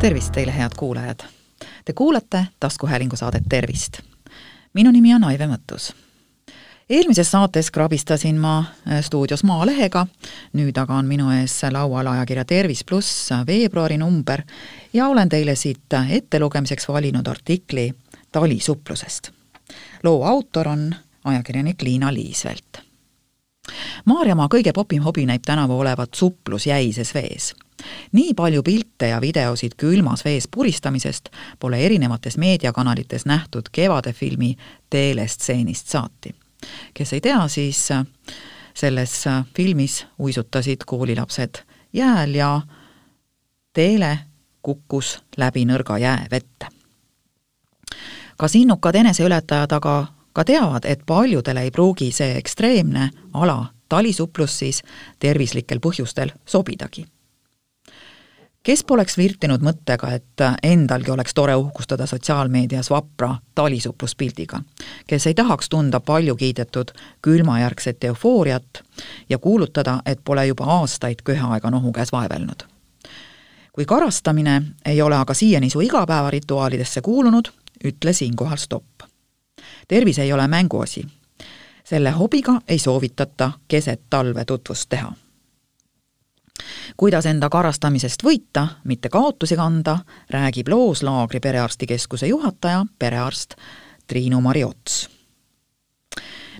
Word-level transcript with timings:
tervist 0.00 0.32
teile, 0.32 0.56
head 0.56 0.70
kuulajad! 0.76 1.18
Te 1.84 1.92
kuulate 1.92 2.46
taskuhäälingu 2.60 3.16
saadet 3.16 3.42
Tervist. 3.48 3.98
minu 4.74 4.90
nimi 4.90 5.14
on 5.14 5.24
Aive 5.24 5.46
Mõttus. 5.46 5.92
eelmises 6.90 7.30
saates 7.30 7.70
krabistasin 7.70 8.38
ma 8.40 8.58
äh, 8.58 9.04
stuudios 9.04 9.44
Maalehega, 9.44 10.06
nüüd 10.52 10.80
aga 10.80 10.94
on 10.94 11.06
minu 11.06 11.30
ees 11.30 11.60
laual 11.70 12.06
ajakirja 12.06 12.44
Tervis 12.44 12.84
pluss 12.84 13.30
veebruari 13.46 13.98
number 13.98 14.42
ja 14.92 15.08
olen 15.08 15.28
teile 15.28 15.54
siit 15.54 15.92
ettelugemiseks 16.08 16.88
valinud 16.88 17.26
artikli 17.26 17.92
talisupplusest. 18.32 19.30
loo 20.02 20.24
autor 20.24 20.68
on 20.68 20.94
ajakirjanik 21.24 21.82
Liina 21.82 22.14
Liisvelt. 22.14 22.80
Maarjamaa 24.04 24.48
kõige 24.54 24.72
popim 24.72 25.02
hobi 25.02 25.26
näib 25.26 25.42
tänavu 25.46 25.78
olevat 25.78 26.14
suplus 26.14 26.66
jäises 26.66 27.14
vees 27.14 27.54
nii 28.12 28.34
palju 28.34 28.62
pilte 28.62 29.08
ja 29.08 29.20
videosid 29.20 29.72
külmas 29.76 30.24
vees 30.24 30.48
puristamisest 30.48 31.28
pole 31.58 31.78
erinevates 31.86 32.38
meediakanalites 32.38 33.26
nähtud 33.26 33.62
Kevade 33.72 34.12
filmi 34.12 34.56
Teelestseenist 34.90 35.88
saati. 35.88 36.34
kes 36.94 37.12
ei 37.12 37.20
tea, 37.20 37.48
siis 37.48 37.88
selles 38.74 39.24
filmis 39.56 40.06
uisutasid 40.18 40.80
koolilapsed 40.86 41.62
jääl 41.92 42.34
ja 42.34 42.60
teele 43.72 44.18
kukkus 44.62 45.18
läbi 45.36 45.64
nõrga 45.64 45.98
jää 45.98 46.26
vette. 46.30 46.66
kas 48.36 48.54
innukad 48.54 48.94
eneseületajad 48.94 49.72
aga 49.72 50.06
ka 50.32 50.44
teavad, 50.44 50.84
et 50.84 51.00
paljudele 51.06 51.62
ei 51.62 51.70
pruugi 51.70 52.12
see 52.12 52.36
ekstreemne 52.38 53.10
ala, 53.34 53.66
talisuplus 53.88 54.58
siis, 54.58 54.82
tervislikel 55.18 55.78
põhjustel 55.80 56.30
sobidagi 56.46 57.06
kes 58.62 58.84
poleks 58.84 59.14
flirtinud 59.14 59.62
mõttega, 59.64 60.12
et 60.16 60.44
endalgi 60.62 61.10
oleks 61.10 61.34
tore 61.34 61.54
uhkustada 61.56 62.06
sotsiaalmeedias 62.06 62.90
vapra 62.90 63.34
talisuppluspildiga, 63.54 64.60
kes 65.06 65.26
ei 65.26 65.34
tahaks 65.34 65.68
tunda 65.68 66.00
palju 66.00 66.36
kiidetud 66.36 66.92
külmajärgset 67.22 68.04
eufooriat 68.04 68.82
ja 69.28 69.38
kuulutada, 69.38 70.00
et 70.06 70.20
pole 70.24 70.46
juba 70.46 70.64
aastaid 70.80 71.24
köha-aega 71.24 71.70
nohu 71.70 71.92
käes 71.92 72.12
vaevelnud. 72.12 72.68
kui 73.72 73.84
karastamine 73.86 74.62
ei 74.84 75.02
ole 75.02 75.16
aga 75.16 75.34
siiani 75.34 75.70
su 75.70 75.80
igapäevarituaalidesse 75.80 77.00
kuulunud, 77.00 77.48
ütle 77.84 78.12
siinkohal 78.12 78.56
stopp. 78.56 79.02
tervis 79.88 80.18
ei 80.18 80.32
ole 80.32 80.48
mänguasi. 80.48 81.06
selle 81.84 82.10
hobiga 82.10 82.60
ei 82.68 82.78
soovitata 82.78 83.52
keset 83.68 84.00
talve 84.10 84.44
tutvust 84.44 84.88
teha 84.88 85.12
kuidas 86.96 87.26
enda 87.26 87.48
karastamisest 87.48 88.24
võita, 88.24 88.66
mitte 88.84 89.08
kaotusi 89.08 89.56
kanda, 89.56 89.98
räägib 90.30 90.68
loos 90.68 91.02
Laagri 91.02 91.40
perearstikeskuse 91.40 92.26
juhataja, 92.26 92.86
perearst 92.98 93.54
Triinu-Mari 94.06 94.64
Ots. 94.64 95.08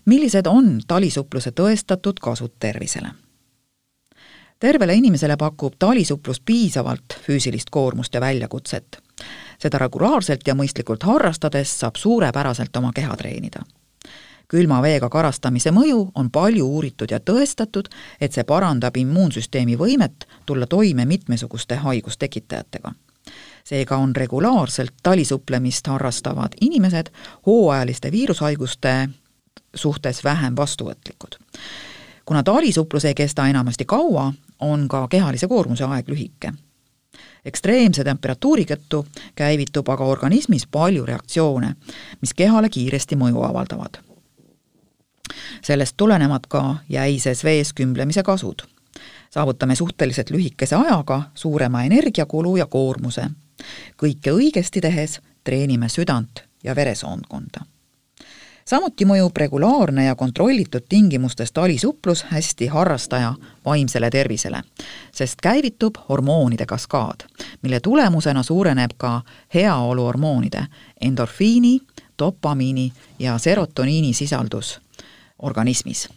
millised 0.05 0.47
on 0.47 0.81
talisupluse 0.87 1.51
tõestatud 1.51 2.21
kasud 2.21 2.53
tervisele? 2.59 3.11
tervele 4.61 4.95
inimesele 4.95 5.37
pakub 5.37 5.75
talisuplus 5.79 6.41
piisavalt 6.41 7.19
füüsilist 7.27 7.71
koormust 7.71 8.15
ja 8.15 8.21
väljakutset. 8.21 8.99
seda 9.59 9.79
regulaarselt 9.79 10.47
ja 10.47 10.55
mõistlikult 10.55 11.03
harrastades 11.03 11.79
saab 11.81 11.97
suurepäraselt 11.97 12.77
oma 12.77 12.93
keha 12.95 13.17
treenida 13.17 13.61
külma 14.51 14.81
veega 14.83 15.09
karastamise 15.09 15.71
mõju 15.75 16.11
on 16.19 16.31
palju 16.31 16.67
uuritud 16.67 17.11
ja 17.11 17.21
tõestatud, 17.21 17.87
et 18.21 18.35
see 18.35 18.45
parandab 18.45 18.97
immuunsüsteemi 18.99 19.77
võimet 19.79 20.27
tulla 20.47 20.67
toime 20.67 21.07
mitmesuguste 21.07 21.79
haigustekitajatega. 21.85 22.93
seega 23.65 23.97
on 23.97 24.17
regulaarselt 24.17 24.95
talisuplemist 25.03 25.87
harrastavad 25.87 26.57
inimesed 26.61 27.13
hooajaliste 27.47 28.11
viirushaiguste 28.13 29.09
suhtes 29.75 30.25
vähem 30.25 30.57
vastuvõtlikud. 30.57 31.39
kuna 32.25 32.43
talisuplus 32.43 33.05
ei 33.05 33.15
kesta 33.15 33.47
enamasti 33.47 33.85
kaua, 33.85 34.33
on 34.61 34.89
ka 34.89 35.09
kehalise 35.09 35.49
koormuse 35.49 35.85
aeg 35.85 36.09
lühike 36.09 36.53
ekstreemse 37.45 38.05
temperatuuri 38.05 38.65
tõttu 38.65 39.07
käivitub 39.35 39.89
aga 39.89 40.05
organismis 40.05 40.67
palju 40.67 41.07
reaktsioone, 41.07 41.75
mis 42.21 42.35
kehale 42.35 42.69
kiiresti 42.69 43.17
mõju 43.17 43.43
avaldavad 43.43 44.10
sellest 45.63 45.95
tulenevad 45.97 46.47
ka 46.49 46.77
jäises 46.89 47.45
vees 47.45 47.73
kümblemise 47.73 48.23
kasud. 48.23 48.63
saavutame 49.31 49.75
suhteliselt 49.75 50.31
lühikese 50.31 50.77
ajaga 50.77 51.23
suurema 51.35 51.83
energiakulu 51.83 52.57
ja 52.57 52.67
koormuse. 52.67 53.23
kõike 54.03 54.33
õigesti 54.33 54.81
tehes 54.81 55.21
treenime 55.45 55.89
südant 55.89 56.41
ja 56.65 56.77
veresoonkonda. 56.77 57.61
samuti 58.65 59.05
mõjub 59.05 59.37
regulaarne 59.37 60.05
ja 60.05 60.15
kontrollitud 60.15 60.83
tingimustes 60.89 61.53
talisuplus 61.53 62.23
hästi 62.23 62.67
harrastaja 62.67 63.35
vaimsele 63.65 64.11
tervisele, 64.11 64.63
sest 65.13 65.41
käivitub 65.43 65.97
hormoonide 66.09 66.67
kaskaad, 66.67 67.25
mille 67.63 67.81
tulemusena 67.81 68.43
suureneb 68.43 68.91
ka 68.97 69.23
heaoluhormoonide 69.55 70.67
endorfiini, 71.01 71.81
dopamiini 72.19 72.93
ja 73.19 73.39
serotoniini 73.39 74.13
sisaldus 74.13 74.81
organismis. 75.43 76.09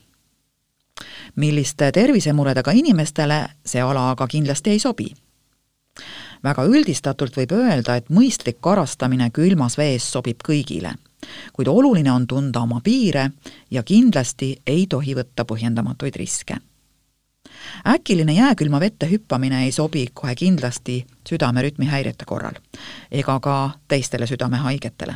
milliste 1.35 1.91
tervisemuredega 1.91 2.71
inimestele 2.71 3.47
see 3.65 3.81
ala 3.81 4.11
aga 4.11 4.27
kindlasti 4.27 4.69
ei 4.69 4.79
sobi. 4.79 5.13
väga 6.43 6.63
üldistatult 6.63 7.37
võib 7.37 7.51
öelda, 7.51 7.95
et 7.95 8.09
mõistlik 8.09 8.57
karastamine 8.61 9.29
külmas 9.29 9.77
vees 9.77 10.11
sobib 10.11 10.43
kõigile, 10.43 10.93
kuid 11.53 11.67
oluline 11.67 12.11
on 12.11 12.27
tunda 12.27 12.59
oma 12.59 12.81
piire 12.83 13.31
ja 13.71 13.83
kindlasti 13.83 14.61
ei 14.67 14.87
tohi 14.87 15.15
võtta 15.15 15.45
põhjendamatuid 15.45 16.15
riske 16.15 16.59
äkiline 17.87 18.33
jääkülma 18.33 18.79
vette 18.79 19.09
hüppamine 19.09 19.63
ei 19.63 19.71
sobi 19.71 20.07
kohe 20.13 20.35
kindlasti 20.35 21.05
südamerütmi 21.29 21.85
häirete 21.85 22.25
korral 22.25 22.55
ega 23.11 23.39
ka 23.39 23.55
teistele 23.87 24.27
südamehaigetele, 24.27 25.15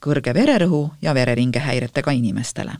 kõrge 0.00 0.34
vererõhu 0.34 0.82
ja 1.02 1.14
vereringe 1.14 1.58
häiretega 1.58 2.10
inimestele 2.10 2.78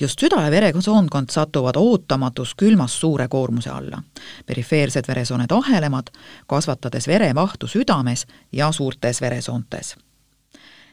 just 0.00 0.20
süda 0.20 0.42
ja 0.44 0.50
veresoonkond 0.50 1.30
satuvad 1.30 1.76
ootamatus 1.76 2.54
külmas 2.54 3.00
suure 3.00 3.28
koormuse 3.28 3.70
alla. 3.70 4.02
perifeersed 4.46 5.04
veresooned 5.08 5.50
ahelemad, 5.50 6.06
kasvatades 6.46 7.08
verevahtu 7.08 7.66
südames 7.66 8.26
ja 8.52 8.72
suurtes 8.72 9.20
veresoontes. 9.20 9.96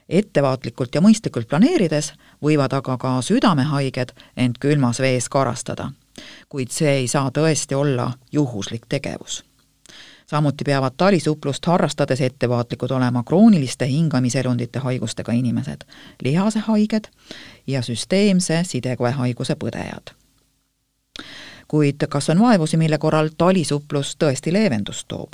ettevaatlikult 0.10 0.96
ja 0.96 1.02
mõistlikult 1.02 1.48
planeerides 1.48 2.14
võivad 2.44 2.74
aga 2.74 2.98
ka 2.98 3.22
südamehaiged 3.22 4.12
end 4.38 4.60
külmas 4.60 5.00
vees 5.00 5.30
karastada, 5.30 5.92
kuid 6.50 6.72
see 6.72 6.92
ei 6.92 7.08
saa 7.08 7.32
tõesti 7.32 7.76
olla 7.76 8.12
juhuslik 8.32 8.86
tegevus 8.90 9.44
samuti 10.26 10.64
peavad 10.64 10.94
talisuplust 10.98 11.66
harrastades 11.66 12.22
ettevaatlikud 12.22 12.92
olema 12.92 13.24
krooniliste 13.24 13.88
hingamiselundite 13.88 14.80
haigustega 14.80 15.32
inimesed, 15.32 15.82
lihasehaiged 16.24 17.04
ja 17.68 17.82
süsteemse 17.82 18.64
sidekoehaiguse 18.64 19.56
põdejad. 19.56 20.14
kuid 21.68 22.08
kas 22.10 22.30
on 22.30 22.40
vaevusi, 22.40 22.78
mille 22.78 22.98
korral 22.98 23.30
talisuplus 23.38 24.16
tõesti 24.24 24.54
leevendust 24.54 25.08
toob? 25.08 25.34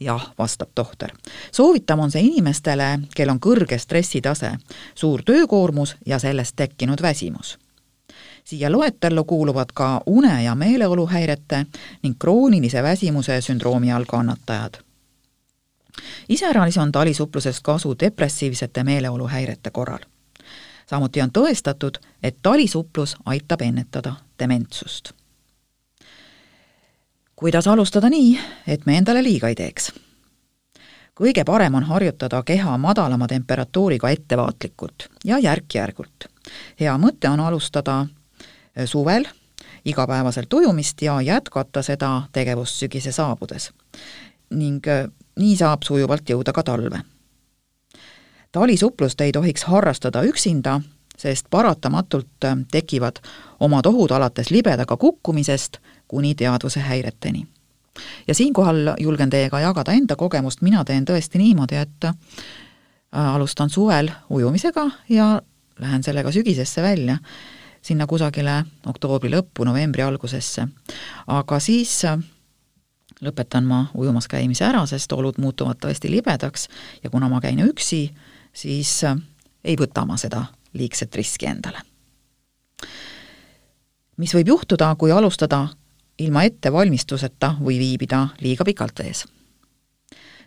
jah, 0.00 0.32
vastab 0.38 0.68
tohter. 0.74 1.10
soovitav 1.52 1.98
on 1.98 2.10
see 2.10 2.22
inimestele, 2.22 2.98
kel 3.14 3.30
on 3.30 3.40
kõrge 3.40 3.78
stressitase, 3.78 4.52
suur 4.94 5.22
töökoormus 5.22 5.96
ja 6.06 6.18
sellest 6.18 6.56
tekkinud 6.56 7.02
väsimus 7.02 7.58
siia 8.44 8.72
loetellu 8.72 9.24
kuuluvad 9.24 9.68
ka 9.74 10.00
une- 10.06 10.42
ja 10.42 10.54
meeleoluhäirete 10.54 11.66
ning 12.02 12.14
kroonilise 12.18 12.82
väsimuse 12.82 13.40
sündroomi 13.40 13.92
all 13.92 14.04
kannatajad. 14.08 14.74
iseäranis 16.28 16.78
on 16.78 16.92
talisupplusest 16.92 17.60
kasu 17.62 17.94
depressiivsete 18.00 18.84
meeleoluhäirete 18.84 19.70
korral. 19.70 20.00
samuti 20.86 21.22
on 21.22 21.30
tõestatud, 21.38 21.98
et 22.22 22.36
talisuplus 22.42 23.16
aitab 23.24 23.60
ennetada 23.60 24.12
dementsust. 24.38 25.10
kuidas 27.36 27.68
alustada 27.68 28.10
nii, 28.10 28.38
et 28.66 28.86
me 28.86 28.96
endale 28.96 29.22
liiga 29.22 29.48
ei 29.48 29.54
teeks? 29.54 29.92
kõige 31.20 31.44
parem 31.44 31.74
on 31.74 31.84
harjutada 31.84 32.42
keha 32.42 32.78
madalama 32.78 33.26
temperatuuriga 33.28 34.10
ettevaatlikult 34.10 35.08
ja 35.24 35.38
järk-järgult. 35.38 36.28
hea 36.80 36.98
mõte 36.98 37.28
on 37.28 37.40
alustada 37.40 38.06
suvel 38.84 39.24
igapäevaselt 39.84 40.52
ujumist 40.52 41.02
ja 41.02 41.20
jätkata 41.20 41.82
seda 41.82 42.22
tegevust 42.32 42.74
sügise 42.74 43.12
saabudes. 43.12 43.70
ning 44.50 44.86
äh, 44.88 45.06
nii 45.38 45.56
saab 45.56 45.82
sujuvalt 45.82 46.30
jõuda 46.30 46.52
ka 46.52 46.62
talve. 46.62 47.00
talisuplust 48.52 49.20
ei 49.20 49.32
tohiks 49.32 49.64
harrastada 49.64 50.22
üksinda, 50.22 50.80
sest 51.18 51.46
paratamatult 51.50 52.44
äh, 52.44 52.56
tekivad 52.70 53.16
omad 53.60 53.86
ohud 53.86 54.10
alates 54.10 54.50
libedaga 54.50 54.96
kukkumisest 54.96 55.76
kuni 56.08 56.34
teadvuse 56.34 56.80
häireteni. 56.80 57.46
ja 58.28 58.34
siinkohal 58.34 58.94
julgen 59.00 59.30
teiega 59.30 59.60
jagada 59.60 59.92
enda 59.92 60.16
kogemust, 60.16 60.62
mina 60.62 60.84
teen 60.84 61.04
tõesti 61.04 61.38
niimoodi, 61.38 61.76
et 61.76 62.04
äh, 62.04 62.14
alustan 63.12 63.70
suvel 63.70 64.10
ujumisega 64.30 64.90
ja 65.08 65.42
lähen 65.78 66.02
sellega 66.02 66.32
sügisesse 66.32 66.82
välja, 66.82 67.16
sinna 67.82 68.06
kusagile 68.06 68.64
oktoobri 68.86 69.30
lõppu, 69.32 69.64
novembri 69.64 70.02
algusesse. 70.02 70.66
aga 71.26 71.60
siis 71.60 72.04
äh, 72.04 72.18
lõpetan 73.20 73.66
ma 73.66 73.86
ujumas 73.94 74.28
käimise 74.28 74.64
ära, 74.64 74.84
sest 74.86 75.12
olud 75.12 75.38
muutuvad 75.38 75.80
tõesti 75.80 76.10
libedaks 76.10 76.68
ja 77.02 77.10
kuna 77.10 77.28
ma 77.28 77.40
käin 77.40 77.60
üksi, 77.64 78.10
siis 78.52 79.04
äh, 79.04 79.16
ei 79.64 79.76
võta 79.76 80.06
ma 80.06 80.16
seda 80.16 80.44
liigset 80.72 81.14
riski 81.14 81.46
endale. 81.46 81.82
mis 84.16 84.34
võib 84.34 84.48
juhtuda, 84.48 84.94
kui 84.96 85.12
alustada 85.12 85.68
ilma 86.18 86.44
ettevalmistuseta 86.44 87.54
või 87.60 87.78
viibida 87.78 88.28
liiga 88.40 88.64
pikalt 88.64 88.98
vees? 88.98 89.24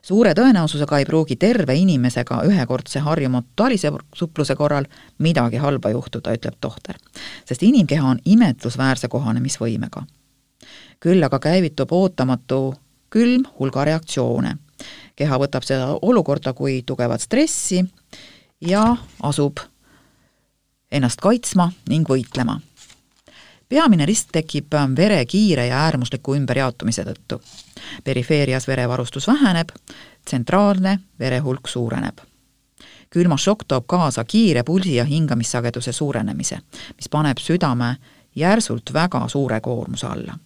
Suure 0.03 0.33
tõenäosusega 0.35 0.99
ei 0.99 1.05
pruugi 1.07 1.35
terve 1.39 1.75
inimesega 1.79 2.41
ühekordse 2.47 2.99
harjumatu 2.99 3.47
talisupluse 3.55 4.55
korral 4.55 4.85
midagi 5.17 5.57
halba 5.57 5.89
juhtuda, 5.89 6.33
ütleb 6.35 6.59
tohter. 6.61 6.99
sest 7.45 7.63
inimkeha 7.63 8.07
on 8.07 8.19
imetlusväärse 8.25 9.07
kohanemisvõimega. 9.07 10.03
küll 10.99 11.23
aga 11.23 11.39
käivitub 11.39 11.91
ootamatu 11.91 12.75
külm 13.09 13.45
hulga 13.59 13.85
reaktsioone. 13.85 14.57
keha 15.15 15.37
võtab 15.39 15.63
seda 15.63 15.97
olukorda 16.01 16.53
kui 16.53 16.81
tugevat 16.85 17.21
stressi 17.21 17.85
ja 18.61 18.97
asub 19.21 19.59
ennast 20.91 21.21
kaitsma 21.21 21.71
ning 21.89 22.09
võitlema. 22.09 22.59
peamine 23.69 24.05
risk 24.05 24.31
tekib 24.31 24.73
vere 24.97 25.25
kiire 25.25 25.67
ja 25.67 25.85
äärmusliku 25.85 26.35
ümberjaotumise 26.35 27.03
tõttu. 27.03 27.39
Perifeerias 28.03 28.67
verevarustus 28.67 29.27
väheneb, 29.27 29.69
tsentraalne 30.25 30.99
verehulk 31.19 31.67
suureneb. 31.67 32.17
külma 33.09 33.37
šokk 33.37 33.63
toob 33.67 33.83
kaasa 33.87 34.23
kiire 34.23 34.63
pulsi 34.63 34.95
ja 34.95 35.03
hingamissageduse 35.05 35.91
suurenemise, 35.91 36.57
mis 36.95 37.09
paneb 37.09 37.37
südame 37.37 37.95
järsult 38.35 38.93
väga 38.93 39.27
suure 39.27 39.61
koormuse 39.61 40.07
alla 40.07 40.37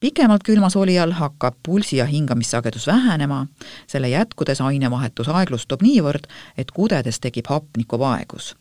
pikemalt 0.00 0.42
külmas 0.42 0.76
olijal 0.76 1.12
hakkab 1.12 1.54
pulsi 1.62 1.96
ja 1.96 2.06
hingamissagedus 2.06 2.86
vähenema, 2.86 3.46
selle 3.86 4.08
jätkudes 4.08 4.60
ainevahetus 4.60 5.28
aeglustub 5.28 5.82
niivõrd, 5.82 6.26
et 6.56 6.70
kudedes 6.70 7.20
tekib 7.20 7.46
hapnikuvaegus. 7.48 8.56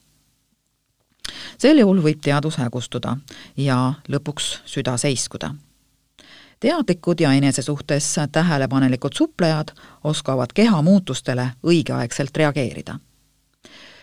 sel 1.58 1.78
juhul 1.78 2.02
võib 2.04 2.22
teadvus 2.22 2.58
hägustuda 2.58 3.18
ja 3.58 3.94
lõpuks 4.10 4.60
süda 4.66 4.98
seiskuda. 4.98 5.54
Teadlikud 6.60 7.20
ja 7.20 7.34
enese 7.34 7.62
suhtes 7.62 8.16
tähelepanelikud 8.32 9.12
suplejad 9.16 9.72
oskavad 10.04 10.54
keha 10.54 10.82
muutustele 10.82 11.52
õigeaegselt 11.64 12.38
reageerida 12.38 13.00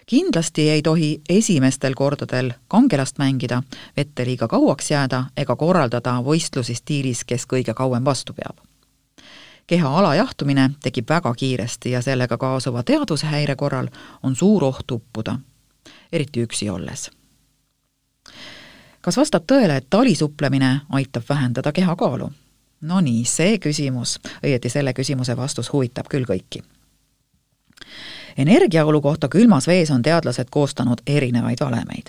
kindlasti 0.06 0.70
ei 0.70 0.82
tohi 0.82 1.20
esimestel 1.28 1.94
kordadel 1.94 2.52
kangelast 2.68 3.18
mängida, 3.18 3.62
vette 3.96 4.24
liiga 4.24 4.48
kauaks 4.48 4.90
jääda 4.90 5.24
ega 5.36 5.56
korraldada 5.56 6.20
võistlusi 6.22 6.74
stiilis, 6.74 7.24
kes 7.24 7.46
kõige 7.46 7.74
kauem 7.74 8.04
vastu 8.04 8.32
peab. 8.32 8.56
keha 9.66 9.98
alajahtumine 9.98 10.70
tekib 10.82 11.08
väga 11.08 11.34
kiiresti 11.34 11.90
ja 11.90 12.02
sellega 12.02 12.38
kaasuva 12.38 12.82
teadvushäire 12.82 13.56
korral 13.56 13.88
on 14.22 14.36
suur 14.36 14.64
oht 14.64 14.90
uppuda, 14.90 15.38
eriti 16.12 16.42
üksi 16.42 16.70
olles. 16.70 17.10
kas 19.00 19.16
vastab 19.16 19.42
tõele, 19.52 19.76
et 19.76 19.86
talisupplemine 19.90 20.80
aitab 20.90 21.22
vähendada 21.28 21.72
kehakaalu? 21.72 22.30
No 22.80 23.00
nii, 23.00 23.24
see 23.24 23.58
küsimus, 23.58 24.18
õieti 24.44 24.70
selle 24.70 24.92
küsimuse 24.92 25.36
vastus 25.36 25.72
huvitab 25.72 26.08
küll 26.08 26.24
kõiki 26.24 26.62
energiakulu 28.36 29.00
kohta 29.00 29.28
külmas 29.28 29.66
vees 29.66 29.90
on 29.90 30.02
teadlased 30.02 30.46
koostanud 30.50 30.98
erinevaid 31.06 31.58
valemeid. 31.60 32.06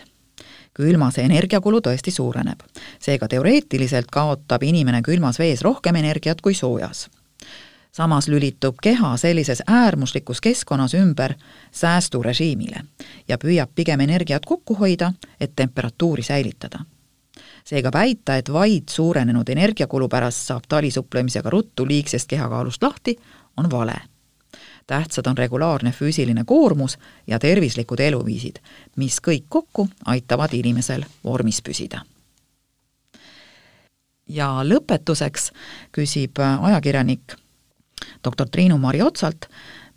külma 0.73 1.11
see 1.11 1.25
energiakulu 1.25 1.79
tõesti 1.79 2.11
suureneb. 2.11 2.59
seega 2.99 3.27
teoreetiliselt 3.27 4.11
kaotab 4.11 4.63
inimene 4.63 5.01
külmas 5.01 5.39
vees 5.39 5.61
rohkem 5.61 5.95
energiat 5.95 6.41
kui 6.41 6.53
soojas. 6.53 7.09
samas 7.91 8.27
lülitub 8.27 8.75
keha 8.81 9.17
sellises 9.17 9.63
äärmuslikus 9.67 10.41
keskkonnas 10.41 10.93
ümber 10.93 11.33
säästurežiimile 11.71 12.83
ja 13.27 13.37
püüab 13.37 13.69
pigem 13.75 13.99
energiat 13.99 14.45
kokku 14.45 14.75
hoida, 14.75 15.13
et 15.39 15.51
temperatuuri 15.55 16.23
säilitada 16.23 16.79
seega 17.67 17.91
väita, 17.93 18.37
et 18.39 18.51
vaid 18.53 18.89
suurenenud 18.89 19.49
energiakulu 19.49 20.07
pärast 20.07 20.47
saab 20.47 20.69
talisupplemisega 20.69 21.49
ruttu 21.49 21.87
liigsest 21.87 22.29
kehakaalust 22.31 22.83
lahti, 22.83 23.17
on 23.57 23.71
vale 23.71 23.97
tähtsad 24.87 25.27
on 25.27 25.37
regulaarne 25.37 25.91
füüsiline 25.91 26.43
koormus 26.45 26.97
ja 27.27 27.39
tervislikud 27.39 27.99
eluviisid, 27.99 28.55
mis 28.95 29.19
kõik 29.27 29.45
kokku 29.49 29.87
aitavad 30.05 30.53
inimesel 30.53 31.03
vormis 31.23 31.61
püsida. 31.61 32.01
ja 34.27 34.47
lõpetuseks 34.63 35.51
küsib 35.91 36.39
ajakirjanik 36.61 37.35
doktor 38.23 38.49
Triinu 38.49 38.77
Mari 38.77 39.01
Otsalt, 39.01 39.45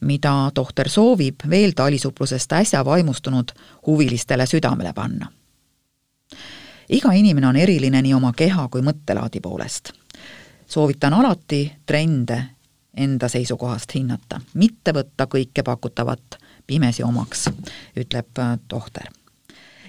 mida 0.00 0.50
tohter 0.54 0.88
soovib 0.88 1.42
veel 1.50 1.72
taalisuplusest 1.76 2.52
äsja 2.52 2.84
vaimustunud 2.84 3.52
huvilistele 3.86 4.46
südamele 4.46 4.92
panna. 4.92 5.32
Iga 6.90 7.12
inimene 7.12 7.46
on 7.46 7.56
eriline 7.56 8.02
nii 8.02 8.14
oma 8.14 8.32
keha 8.36 8.68
kui 8.68 8.82
mõttelaadi 8.82 9.40
poolest. 9.40 9.92
soovitan 10.66 11.14
alati 11.14 11.72
trende 11.86 12.42
enda 12.96 13.28
seisukohast 13.28 13.94
hinnata, 13.94 14.40
mitte 14.54 14.92
võtta 14.92 15.26
kõike 15.26 15.62
pakutavat 15.62 16.38
pimesi 16.66 17.02
omaks, 17.02 17.48
ütleb 17.96 18.38
äh, 18.38 18.58
tohter. 18.68 19.06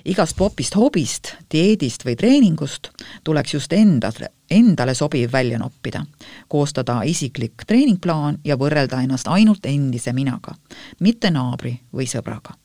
igast 0.06 0.38
popist 0.38 0.76
hobist, 0.76 1.36
dieedist 1.52 2.06
või 2.06 2.16
treeningust 2.16 2.90
tuleks 3.24 3.54
just 3.54 3.74
endale, 3.74 4.30
endale 4.50 4.94
sobiv 4.94 5.32
välja 5.32 5.60
noppida, 5.60 6.06
koostada 6.48 7.02
isiklik 7.04 7.66
treeningplaan 7.68 8.40
ja 8.46 8.58
võrrelda 8.58 9.02
ennast 9.02 9.28
ainult 9.28 9.66
endise 9.66 10.14
minaga, 10.14 10.56
mitte 11.00 11.30
naabri 11.32 11.80
või 11.94 12.06
sõbraga 12.06 12.58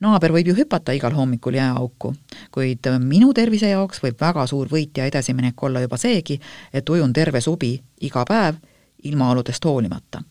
naaber 0.00 0.32
võib 0.32 0.50
ju 0.50 0.54
hüpata 0.56 0.92
igal 0.92 1.14
hommikul 1.16 1.54
jääauku, 1.54 2.14
kuid 2.52 2.88
minu 3.00 3.32
tervise 3.34 3.68
jaoks 3.68 4.02
võib 4.02 4.20
väga 4.20 4.46
suur 4.46 4.68
võit 4.68 4.96
ja 4.98 5.06
edasiminek 5.06 5.62
olla 5.62 5.80
juba 5.80 5.96
seegi, 5.96 6.40
et 6.72 6.88
ujun 6.88 7.12
terve 7.12 7.40
suvi 7.40 7.76
iga 8.00 8.24
päev 8.28 8.56
ilmaoludest 9.02 9.64
hoolimata. 9.64 10.22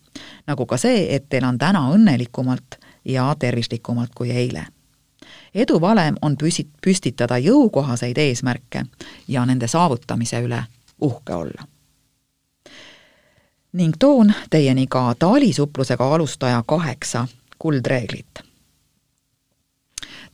nagu 0.48 0.66
ka 0.66 0.78
see, 0.78 1.16
et 1.16 1.34
elan 1.34 1.58
täna 1.58 1.90
õnnelikumalt 1.92 2.80
ja 3.06 3.36
tervislikumalt 3.40 4.12
kui 4.16 4.32
eile. 4.32 4.66
edu 5.54 5.82
valem 5.82 6.16
on 6.22 6.36
püsi-, 6.44 6.68
püstitada 6.82 7.38
jõukohaseid 7.38 8.18
eesmärke 8.18 8.86
ja 9.28 9.46
nende 9.46 9.68
saavutamise 9.68 10.42
üle 10.42 10.64
uhke 11.02 11.34
olla. 11.34 11.68
ning 13.74 13.96
toon 14.00 14.34
teieni 14.50 14.88
ka 14.88 15.16
taalisuplusega 15.20 16.14
alustaja 16.16 16.64
kaheksa 16.68 17.28
kuldreeglit. 17.60 18.55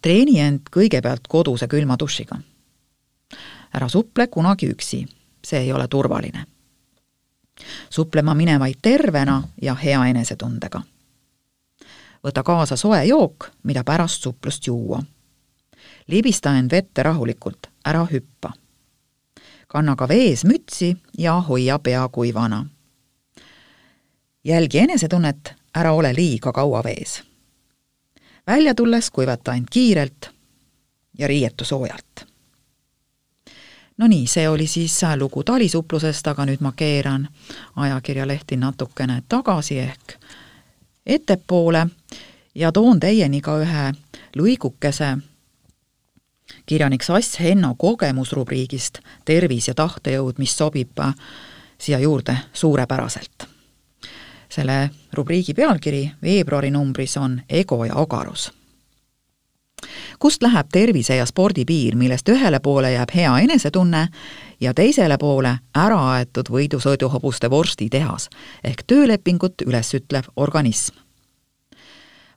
Treeni 0.02 0.40
end 0.40 0.70
kõigepealt 0.72 1.28
koduse 1.28 1.68
külma 1.68 1.98
dušiga. 2.00 2.42
ära 3.74 3.90
suple 3.90 4.28
kunagi 4.28 4.68
üksi, 4.72 5.06
see 5.44 5.60
ei 5.60 5.74
ole 5.74 5.88
turvaline 5.88 6.46
suplema 7.90 8.34
mine 8.34 8.60
vaid 8.60 8.76
tervena 8.82 9.44
ja 9.62 9.76
hea 9.76 10.06
enesetundega. 10.06 10.82
võta 12.24 12.44
kaasa 12.44 12.76
soe 12.76 13.06
jook, 13.06 13.50
mida 13.64 13.84
pärast 13.84 14.24
suplust 14.24 14.68
juua. 14.68 15.04
libista 16.08 16.58
end 16.58 16.72
vette 16.72 17.04
rahulikult, 17.04 17.68
ära 17.86 18.08
hüppa. 18.12 18.54
kanna 19.68 19.96
ka 19.96 20.08
vees 20.08 20.46
mütsi 20.46 20.98
ja 21.18 21.42
hoia 21.42 21.80
pea 21.80 22.10
kuivana. 22.10 22.66
jälgi 24.44 24.78
enesetunnet, 24.78 25.54
ära 25.76 25.94
ole 25.94 26.14
liiga 26.14 26.52
kaua 26.52 26.84
vees. 26.84 27.24
Välja 28.48 28.76
tulles 28.76 29.12
kuivata 29.12 29.54
end 29.54 29.66
kiirelt 29.72 30.30
ja 31.18 31.28
riietu 31.28 31.66
soojalt 31.66 32.26
no 33.98 34.08
nii, 34.08 34.28
see 34.28 34.50
oli 34.50 34.68
siis 34.68 35.02
lugu 35.16 35.44
talisuplusest, 35.44 36.28
aga 36.28 36.46
nüüd 36.46 36.62
ma 36.62 36.72
keeran 36.76 37.28
ajakirjalehti 37.76 38.58
natukene 38.58 39.22
tagasi 39.30 39.80
ehk 39.80 40.16
ettepoole 41.06 41.88
ja 42.56 42.72
toon 42.72 43.00
teieni 43.00 43.42
ka 43.42 43.60
ühe 43.62 43.92
lõigukese 44.38 45.18
kirjanik 46.66 47.04
Sass 47.04 47.40
Henno 47.40 47.76
kogemusrubriigist 47.78 49.00
Tervis 49.26 49.68
ja 49.68 49.74
tahtejõud, 49.78 50.38
mis 50.38 50.58
sobib 50.58 51.00
siia 51.78 52.00
juurde 52.00 52.38
suurepäraselt. 52.54 53.48
Selle 54.52 54.90
rubriigi 55.14 55.54
pealkiri 55.54 56.12
veebruari 56.22 56.72
numbris 56.72 57.18
on 57.18 57.42
Ego 57.50 57.86
ja 57.86 57.96
ogarus 57.96 58.52
kust 60.20 60.44
läheb 60.44 60.68
tervise 60.72 61.16
ja 61.16 61.26
spordi 61.26 61.66
piir, 61.66 61.96
millest 61.96 62.30
ühele 62.30 62.60
poole 62.60 62.92
jääb 62.94 63.10
hea 63.16 63.38
enesetunne 63.40 64.08
ja 64.62 64.74
teisele 64.74 65.18
poole 65.18 65.56
äraaetud 65.78 66.52
võidusõiduhobuste 66.54 67.50
vorstitehas 67.50 68.30
ehk 68.64 68.84
töölepingut 68.88 69.66
üles 69.66 69.94
ütlev 69.98 70.30
organism? 70.36 70.96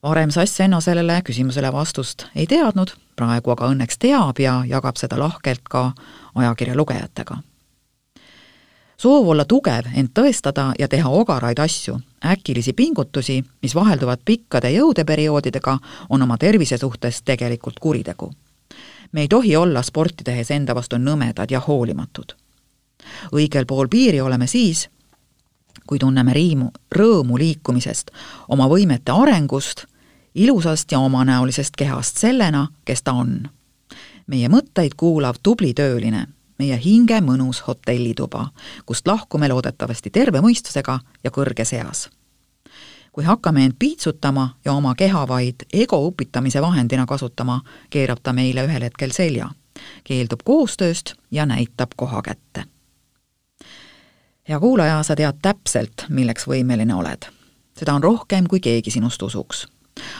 varem 0.02 0.30
Sass 0.30 0.60
Enno 0.60 0.80
sellele 0.80 1.22
küsimusele 1.24 1.72
vastust 1.72 2.26
ei 2.36 2.46
teadnud, 2.46 2.92
praegu 3.16 3.50
aga 3.50 3.70
õnneks 3.72 3.98
teab 3.98 4.40
ja 4.40 4.62
jagab 4.68 5.00
seda 5.00 5.18
lahkelt 5.18 5.68
ka 5.68 5.90
ajakirja 6.34 6.76
lugejatega 6.76 7.42
soov 8.96 9.28
olla 9.28 9.44
tugev, 9.44 9.88
ent 9.94 10.12
tõestada 10.14 10.70
ja 10.78 10.88
teha 10.88 11.10
ogaraid 11.10 11.58
asju, 11.58 11.98
äkilisi 12.24 12.72
pingutusi, 12.72 13.40
mis 13.62 13.74
vahelduvad 13.74 14.22
pikkade 14.24 14.70
jõudeperioodidega, 14.70 15.78
on 16.08 16.22
oma 16.22 16.38
tervise 16.38 16.78
suhtes 16.78 17.22
tegelikult 17.22 17.78
kuritegu. 17.80 18.32
me 19.12 19.20
ei 19.20 19.28
tohi 19.28 19.56
olla 19.56 19.82
sporti 19.82 20.24
tehes 20.24 20.50
enda 20.50 20.74
vastu 20.74 20.96
nõmedad 20.96 21.50
ja 21.50 21.60
hoolimatud. 21.60 22.34
õigel 23.32 23.66
pool 23.66 23.88
piiri 23.88 24.20
oleme 24.20 24.46
siis, 24.46 24.88
kui 25.86 25.98
tunneme 25.98 26.32
riimu, 26.32 26.70
rõõmu 26.96 27.38
liikumisest, 27.38 28.10
oma 28.48 28.68
võimete 28.68 29.12
arengust, 29.12 29.84
ilusast 30.34 30.92
ja 30.92 30.98
omanäolisest 30.98 31.76
kehast 31.76 32.16
sellena, 32.16 32.68
kes 32.84 33.02
ta 33.02 33.12
on. 33.12 33.50
meie 34.26 34.48
mõtteid 34.48 34.94
kuulav 34.96 35.34
tubli 35.42 35.74
tööline 35.74 36.26
meie 36.58 36.78
hinge 36.84 37.20
mõnus 37.20 37.62
hotellituba, 37.66 38.48
kust 38.86 39.06
lahkume 39.06 39.48
loodetavasti 39.48 40.10
terve 40.10 40.40
mõistusega 40.40 40.98
ja 41.24 41.30
kõrges 41.30 41.72
eas. 41.72 42.10
kui 43.12 43.24
hakkame 43.24 43.64
end 43.64 43.74
piitsutama 43.78 44.56
ja 44.64 44.72
oma 44.72 44.94
keha 44.94 45.28
vaid 45.28 45.62
ego 45.72 46.06
upitamise 46.06 46.62
vahendina 46.62 47.06
kasutama, 47.06 47.60
keerab 47.90 48.18
ta 48.22 48.32
meile 48.32 48.64
ühel 48.66 48.82
hetkel 48.82 49.10
selja, 49.10 49.50
keeldub 50.04 50.42
koostööst 50.44 51.14
ja 51.30 51.46
näitab 51.46 51.94
koha 51.96 52.22
kätte. 52.22 52.64
hea 54.48 54.60
kuulaja, 54.60 55.02
sa 55.02 55.16
tead 55.16 55.38
täpselt, 55.42 56.06
milleks 56.08 56.46
võimeline 56.46 56.94
oled. 56.94 57.26
seda 57.78 57.94
on 57.94 58.02
rohkem, 58.02 58.46
kui 58.46 58.60
keegi 58.60 58.90
sinust 58.90 59.22
usuks 59.22 59.66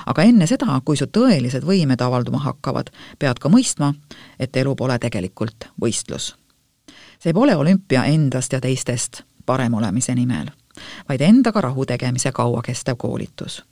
aga 0.07 0.23
enne 0.23 0.47
seda, 0.47 0.81
kui 0.85 0.97
su 0.97 1.07
tõelised 1.07 1.65
võimed 1.67 2.01
avalduma 2.01 2.43
hakkavad, 2.45 2.91
pead 3.19 3.39
ka 3.39 3.49
mõistma, 3.49 3.95
et 4.39 4.57
elu 4.57 4.75
pole 4.77 4.99
tegelikult 4.99 5.69
võistlus. 5.81 6.35
see 7.19 7.33
pole 7.33 7.57
olümpia 7.57 8.05
endast 8.05 8.53
ja 8.53 8.61
teistest 8.61 9.23
parem 9.47 9.75
olemise 9.75 10.15
nimel, 10.15 10.51
vaid 11.09 11.21
endaga 11.21 11.61
rahu 11.61 11.87
tegemise 11.87 12.33
kauakestev 12.33 12.97
koolitus. 12.97 13.63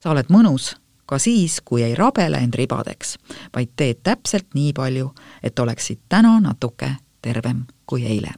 sa 0.00 0.10
oled 0.10 0.26
mõnus 0.28 0.76
ka 1.06 1.18
siis, 1.18 1.60
kui 1.64 1.82
ei 1.82 1.94
rabele 1.94 2.36
end 2.36 2.54
ribadeks, 2.54 3.18
vaid 3.54 3.68
teed 3.76 4.00
täpselt 4.02 4.54
nii 4.54 4.72
palju, 4.72 5.14
et 5.42 5.58
oleksid 5.58 6.00
täna 6.08 6.40
natuke 6.40 6.96
tervem 7.22 7.64
kui 7.86 8.06
eile. 8.06 8.32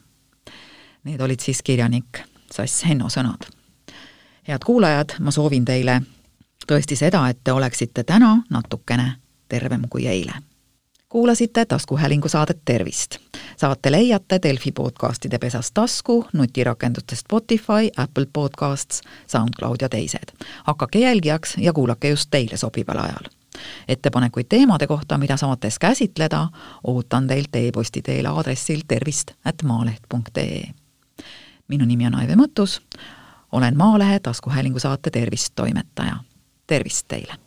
Need 1.04 1.20
olid 1.20 1.40
siis 1.40 1.62
kirjanik 1.62 2.22
Sass 2.50 2.84
Henno 2.84 3.08
sõnad. 3.08 3.46
head 4.48 4.64
kuulajad, 4.64 5.18
ma 5.20 5.30
soovin 5.30 5.64
teile 5.64 6.02
tõesti 6.66 6.96
seda, 6.96 7.28
et 7.28 7.38
te 7.44 7.52
oleksite 7.52 8.04
täna 8.04 8.42
natukene 8.50 9.12
tervem 9.48 9.82
kui 9.90 10.06
eile. 10.06 10.32
kuulasite 11.08 11.64
taskuhäälingu 11.64 12.28
saadet 12.28 12.58
Tervist. 12.64 13.16
saate 13.56 13.92
leiate 13.92 14.38
Delfi 14.42 14.72
podcastide 14.72 15.38
pesast 15.38 15.74
tasku, 15.74 16.26
nutirakendustest 16.32 17.20
Spotify, 17.20 17.90
Apple 17.96 18.26
Podcasts, 18.32 19.00
SoundCloud 19.26 19.76
ja 19.80 19.88
teised. 19.88 20.46
hakake 20.64 20.98
jälgijaks 20.98 21.54
ja 21.58 21.72
kuulake 21.72 22.08
just 22.08 22.30
teile 22.30 22.56
sobival 22.56 22.98
ajal 22.98 23.30
ettepanekuid 23.88 24.46
teemade 24.48 24.86
kohta, 24.86 25.18
mida 25.18 25.36
saates 25.36 25.78
käsitleda, 25.78 26.48
ootan 26.84 27.26
teilt 27.26 27.56
e-posti 27.56 28.02
teel 28.02 28.26
aadressil 28.26 28.80
tervist 28.88 29.30
at 29.44 29.62
maaleht.ee. 29.62 30.62
minu 31.68 31.84
nimi 31.84 32.06
on 32.06 32.14
Aive 32.14 32.34
Mõttus, 32.34 32.80
olen 33.52 33.76
Maalehe 33.76 34.18
taskuhäälingu 34.20 34.78
saate 34.78 35.10
Tervist 35.10 35.52
toimetaja 35.54 36.16
tervist 36.66 37.08
teile! 37.08 37.38